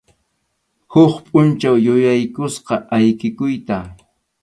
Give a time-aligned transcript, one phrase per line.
[0.91, 3.75] Huk pʼunchaw yuyaykusqa ayqikuyta.